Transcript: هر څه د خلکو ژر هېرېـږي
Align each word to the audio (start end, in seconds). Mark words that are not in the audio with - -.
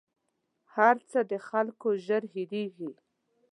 هر 0.75 0.95
څه 1.09 1.19
د 1.31 1.33
خلکو 1.47 1.87
ژر 2.05 2.23
هېرېـږي 2.33 2.91